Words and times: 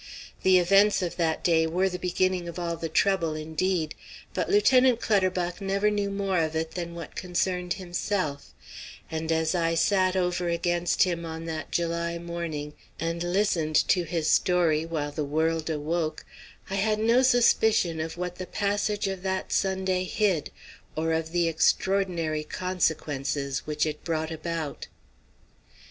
The 0.41 0.57
events 0.57 1.03
of 1.03 1.15
that 1.17 1.43
day 1.43 1.67
were 1.67 1.87
the 1.87 1.99
beginning 1.99 2.47
of 2.47 2.57
all 2.57 2.75
the 2.75 2.89
trouble, 2.89 3.35
indeed, 3.35 3.93
but 4.33 4.49
Lieutenant 4.49 4.99
Clutterbuck 4.99 5.61
never 5.61 5.91
knew 5.91 6.09
more 6.09 6.39
of 6.39 6.55
it 6.55 6.71
than 6.71 6.95
what 6.95 7.15
concerned 7.15 7.73
himself, 7.73 8.51
and 9.11 9.31
as 9.31 9.53
I 9.53 9.75
sat 9.75 10.15
over 10.15 10.49
against 10.49 11.03
him 11.03 11.23
on 11.23 11.45
that 11.45 11.69
July 11.71 12.17
morning 12.17 12.73
and 12.99 13.21
listened 13.21 13.75
to 13.89 14.01
his 14.03 14.27
story 14.27 14.87
while 14.87 15.11
the 15.11 15.23
world 15.23 15.69
awoke, 15.69 16.25
I 16.71 16.77
had 16.77 16.97
no 16.97 17.21
suspicion 17.21 17.99
of 17.99 18.17
what 18.17 18.37
the 18.37 18.47
passage 18.47 19.07
of 19.07 19.21
that 19.21 19.51
Sunday 19.53 20.03
hid, 20.05 20.49
or 20.95 21.13
of 21.13 21.31
the 21.31 21.47
extraordinary 21.47 22.43
consequences 22.43 23.67
which 23.67 23.85
it 23.85 24.03
brought 24.03 24.31
about. 24.31 24.87